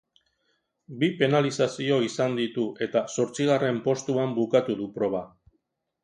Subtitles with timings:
[1.01, 5.21] Bi penalizazio izan ditu, eta zortzigarren postuan bukatu du proba.